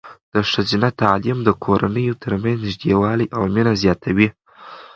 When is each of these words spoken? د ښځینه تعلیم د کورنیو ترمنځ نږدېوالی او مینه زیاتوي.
د 0.33 0.35
ښځینه 0.51 0.89
تعلیم 1.01 1.39
د 1.43 1.49
کورنیو 1.63 2.19
ترمنځ 2.23 2.57
نږدېوالی 2.67 3.25
او 3.35 3.41
مینه 3.53 3.73
زیاتوي. 3.83 4.29